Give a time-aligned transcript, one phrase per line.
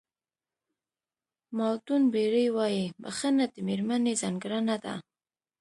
[1.57, 4.95] مالټون بېري وایي بښنه د مېرمنې ځانګړنه ده.